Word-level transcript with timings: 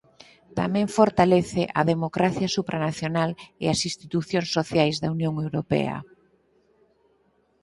Tamén 0.59 0.87
fortalece 0.97 1.63
a 1.79 1.81
democracia 1.91 2.47
supranacional 2.57 3.29
e 3.63 3.65
as 3.73 3.79
institucións 3.89 4.49
sociais 4.57 4.95
da 5.01 5.11
Unión 5.15 5.33
Europea. 5.45 5.97